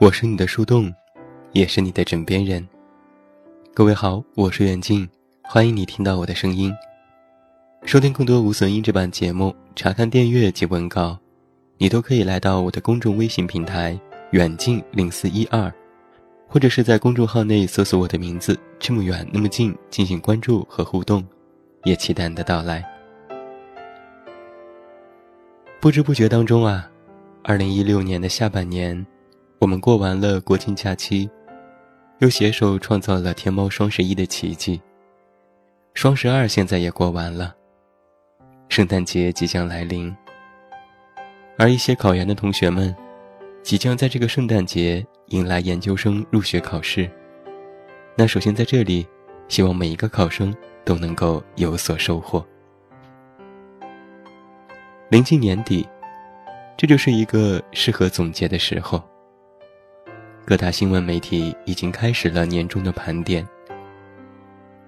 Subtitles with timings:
[0.00, 0.92] 我是你的树洞，
[1.52, 2.66] 也是你的枕边人。
[3.72, 5.08] 各位好，我是远近，
[5.42, 6.74] 欢迎你听到我的声音。
[7.84, 11.16] 收听更多无损音质版节目，查看电阅及文稿，
[11.78, 13.96] 你都可以来到我的公众微信平台
[14.32, 15.72] “远近零四一二”，
[16.48, 21.24] 或者是在公众号内搜索我的名字“这么远那么近”进行关注和互动，
[21.84, 22.84] 也期待你的到来。
[25.80, 26.90] 不知不觉当中啊，
[27.44, 29.06] 二零一六年的下半年。
[29.64, 31.26] 我们过完了国庆假期，
[32.18, 34.78] 又携手创造了天猫双十一的奇迹。
[35.94, 37.54] 双十二现在也过完了，
[38.68, 40.14] 圣诞节即将来临。
[41.56, 42.94] 而一些考研的同学们，
[43.62, 47.10] 即将在这个圣诞节迎来研究生入学考试。
[48.18, 49.06] 那首先在这里，
[49.48, 52.46] 希望每一个考生都能够有所收获。
[55.08, 55.88] 临近年底，
[56.76, 59.02] 这就是一个适合总结的时候。
[60.46, 63.48] 各大新闻媒体已经开始了年终的盘点，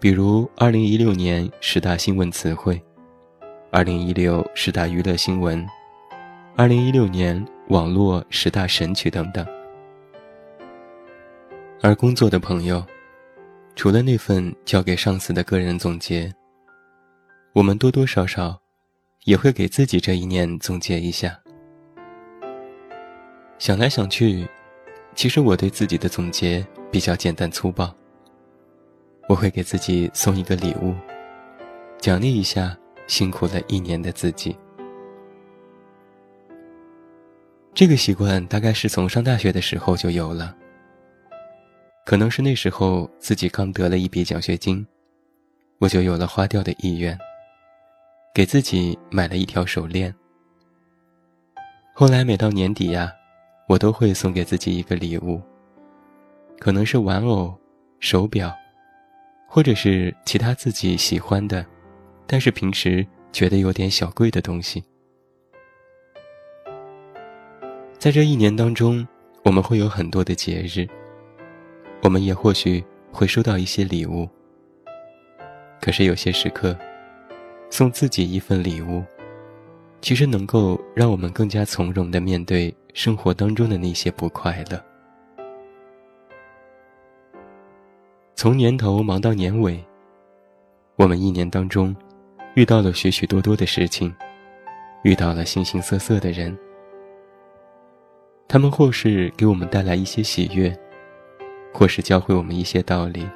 [0.00, 2.82] 比如二零一六年十大新闻词汇，
[3.70, 5.64] 二零一六十大娱乐新闻，
[6.56, 9.46] 二零一六年网络十大神曲等等。
[11.80, 12.84] 而工作的朋友，
[13.76, 16.34] 除了那份交给上司的个人总结，
[17.52, 18.60] 我们多多少少
[19.22, 21.38] 也会给自己这一年总结一下。
[23.56, 24.44] 想来想去。
[25.14, 27.94] 其实我对自己的总结比较简单粗暴。
[29.28, 30.94] 我会给自己送一个礼物，
[31.98, 34.54] 奖励一下辛苦了一年的自己。
[37.72, 40.54] 这个习惯大概是从上大学的时候就有了。
[42.04, 44.86] 可能是那时候自己刚得了一笔奖学金，
[45.78, 47.18] 我就有了花掉的意愿，
[48.34, 50.14] 给自己买了一条手链。
[51.94, 53.10] 后来每到年底呀。
[53.66, 55.40] 我都会送给自己一个礼物，
[56.58, 57.54] 可能是玩偶、
[57.98, 58.54] 手表，
[59.48, 61.64] 或者是其他自己喜欢的，
[62.26, 64.84] 但是平时觉得有点小贵的东西。
[67.98, 69.06] 在这一年当中，
[69.42, 70.86] 我们会有很多的节日，
[72.02, 74.28] 我们也或许会收到一些礼物。
[75.80, 76.76] 可是有些时刻，
[77.70, 79.02] 送自己一份礼物，
[80.02, 82.74] 其实能够让我们更加从容的面对。
[82.94, 84.80] 生活当中的那些不快乐，
[88.36, 89.84] 从年头忙到年尾，
[90.94, 91.94] 我们一年当中
[92.54, 94.14] 遇到了许许多多的事情，
[95.02, 96.56] 遇到了形形色色的人，
[98.46, 100.72] 他们或是给我们带来一些喜悦，
[101.72, 103.28] 或是教会我们一些道理，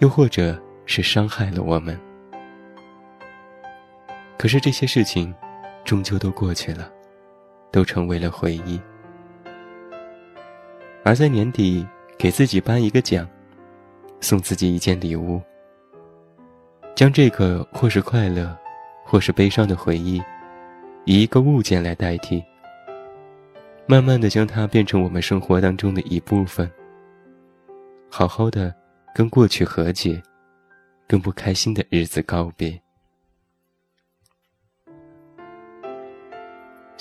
[0.00, 1.96] 又或者是伤害了我们。
[4.36, 5.32] 可是这些事情，
[5.84, 6.92] 终究都过去了。
[7.72, 8.78] 都成为了回忆，
[11.02, 11.84] 而在年底
[12.18, 13.26] 给自己颁一个奖，
[14.20, 15.40] 送自己一件礼物，
[16.94, 18.54] 将这个或是快乐，
[19.06, 20.22] 或是悲伤的回忆，
[21.06, 22.44] 以一个物件来代替，
[23.86, 26.70] 慢慢的将它变成我们生活当中的一部分，
[28.10, 28.74] 好好的
[29.14, 30.22] 跟过去和解，
[31.08, 32.81] 跟不开心的日子告别。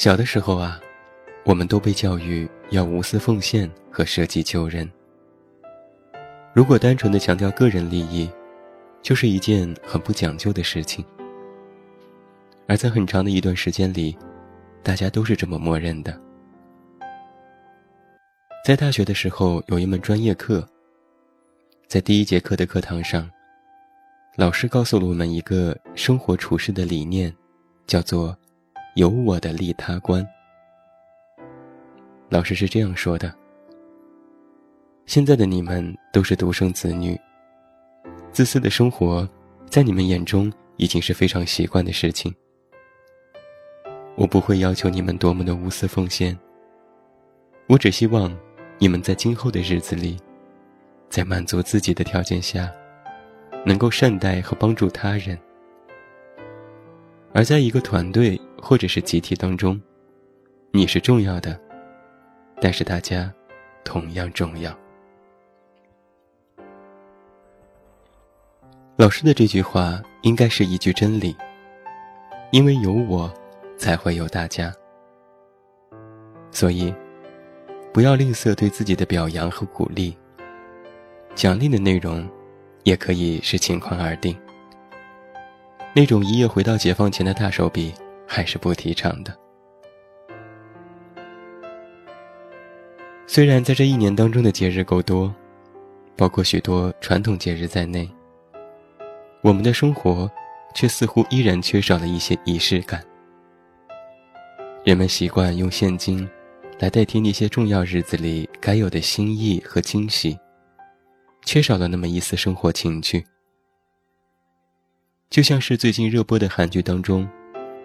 [0.01, 0.81] 小的时候啊，
[1.45, 4.91] 我们都被教育要无私奉献和舍己救人。
[6.55, 8.27] 如果单纯的强调个人利益，
[9.03, 11.05] 就是一件很不讲究的事情。
[12.67, 14.17] 而在很长的一段时间里，
[14.81, 16.19] 大家都是这么默认的。
[18.65, 20.67] 在大学的时候，有一门专业课，
[21.85, 23.29] 在第一节课的课堂上，
[24.35, 27.31] 老师告诉了我们一个生活处事的理念，
[27.85, 28.35] 叫做。
[28.95, 30.27] 有我的利他观。
[32.29, 33.33] 老师是这样说的：
[35.05, 37.17] 现在的你们都是独生子女，
[38.33, 39.27] 自私的生活，
[39.69, 42.33] 在你们眼中已经是非常习惯的事情。
[44.15, 46.37] 我不会要求你们多么的无私奉献，
[47.67, 48.37] 我只希望
[48.77, 50.17] 你们在今后的日子里，
[51.09, 52.69] 在满足自己的条件下，
[53.65, 55.39] 能够善待和帮助他人。
[57.33, 59.81] 而在一个团队或者是集体当中，
[60.71, 61.59] 你是重要的，
[62.61, 63.33] 但是大家
[63.83, 64.71] 同样重要。
[68.95, 71.35] 老师的这句话应该是一句真理，
[72.51, 73.33] 因为有我，
[73.77, 74.71] 才会有大家。
[76.51, 76.93] 所以，
[77.91, 80.15] 不要吝啬对自己的表扬和鼓励，
[81.33, 82.29] 奖励的内容
[82.83, 84.37] 也可以是情况而定。
[85.93, 87.93] 那种一夜回到解放前的大手笔，
[88.33, 89.37] 还是不提倡的。
[93.27, 95.35] 虽然在这一年当中的节日够多，
[96.15, 98.09] 包括许多传统节日在内，
[99.41, 100.31] 我们的生活
[100.73, 103.03] 却似乎依然缺少了一些仪式感。
[104.85, 106.25] 人们习惯用现金
[106.79, 110.39] 来代替那些重要日子里该有的心意和惊喜，
[111.43, 113.25] 缺少了那么一丝生活情趣。
[115.29, 117.29] 就像是最近热播的韩剧当中，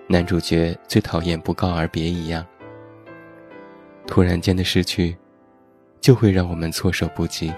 [0.08, 2.47] 男主角最讨厌不告而别一样。
[4.06, 5.17] 突然间的失去，
[6.00, 7.53] 就会让我们措手不及。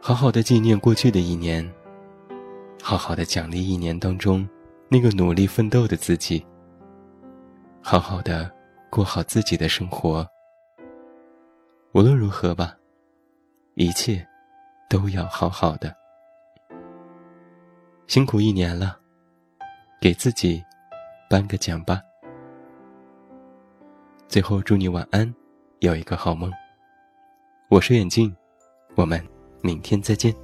[0.00, 1.68] 好好的纪念过去的一年，
[2.80, 4.48] 好好的奖励一年当中
[4.88, 6.46] 那个努力奋斗的自己。
[7.82, 8.48] 好好的
[8.88, 10.24] 过好自己的生活。
[11.92, 12.76] 无论如何吧，
[13.74, 14.24] 一切
[14.88, 15.92] 都要好好的。
[18.06, 18.96] 辛苦一年了，
[20.00, 20.64] 给自己
[21.28, 22.00] 颁个奖吧。
[24.26, 25.34] 最后，祝你晚安，
[25.80, 26.50] 有一个好梦。
[27.68, 28.34] 我是眼镜，
[28.94, 29.22] 我们
[29.60, 30.34] 明天再见。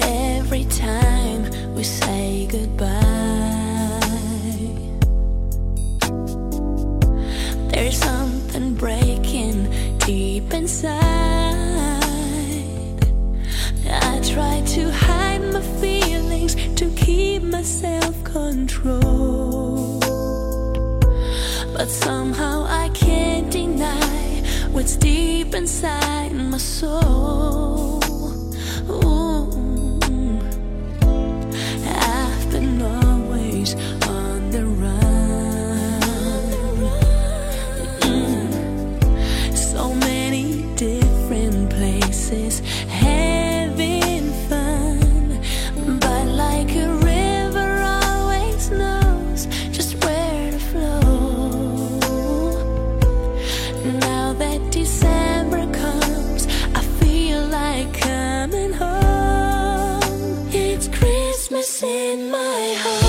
[0.00, 3.11] Every time we say goodbye
[10.54, 10.92] inside.
[13.88, 20.00] I try to hide my feelings to keep myself controlled.
[21.74, 27.91] But somehow I can't deny what's deep inside my soul.
[61.62, 63.01] in my heart.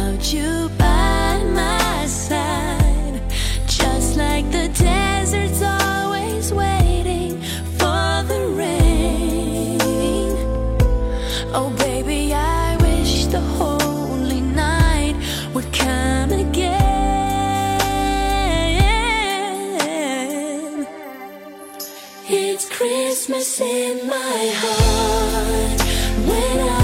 [0.00, 3.20] without you by my side.
[3.66, 7.40] Just like the desert's always waiting
[7.78, 9.78] for the rain.
[11.52, 15.16] Oh, baby, I wish the holy night
[15.54, 16.78] would come again.
[22.28, 25.80] It's Christmas in my heart
[26.26, 26.79] when I.